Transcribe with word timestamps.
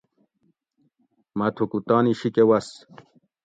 مہ 1.37 1.47
تھوکو 1.55 1.79
تانی 1.87 2.13
شیکہ 2.19 2.43
وس 2.49 2.67